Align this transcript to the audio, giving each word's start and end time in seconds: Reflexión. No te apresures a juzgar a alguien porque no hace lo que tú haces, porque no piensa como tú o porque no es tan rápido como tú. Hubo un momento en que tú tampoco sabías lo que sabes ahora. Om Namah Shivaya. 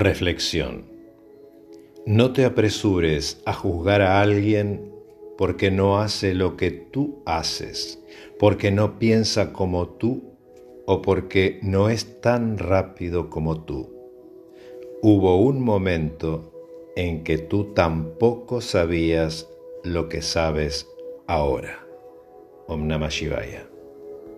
Reflexión. 0.00 0.86
No 2.06 2.32
te 2.32 2.46
apresures 2.46 3.42
a 3.44 3.52
juzgar 3.52 4.00
a 4.00 4.22
alguien 4.22 4.90
porque 5.36 5.70
no 5.70 5.98
hace 5.98 6.32
lo 6.32 6.56
que 6.56 6.70
tú 6.70 7.22
haces, 7.26 8.02
porque 8.38 8.70
no 8.70 8.98
piensa 8.98 9.52
como 9.52 9.88
tú 9.88 10.22
o 10.86 11.02
porque 11.02 11.60
no 11.62 11.90
es 11.90 12.22
tan 12.22 12.56
rápido 12.56 13.28
como 13.28 13.62
tú. 13.64 13.94
Hubo 15.02 15.36
un 15.36 15.62
momento 15.62 16.50
en 16.96 17.22
que 17.22 17.36
tú 17.36 17.74
tampoco 17.74 18.62
sabías 18.62 19.50
lo 19.84 20.08
que 20.08 20.22
sabes 20.22 20.88
ahora. 21.26 21.86
Om 22.68 22.86
Namah 22.86 23.10
Shivaya. 23.10 23.69